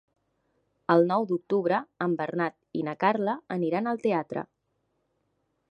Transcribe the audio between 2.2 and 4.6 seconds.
Bernat i na Carla aniran al teatre.